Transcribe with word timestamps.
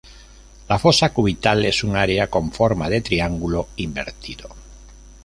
La 0.67 0.79
fosa 0.79 1.13
cubital 1.13 1.63
es 1.63 1.83
un 1.83 1.95
área 1.95 2.25
con 2.27 2.51
forma 2.51 2.89
de 2.89 3.01
triángulo 3.01 3.67
invertido. 3.75 4.49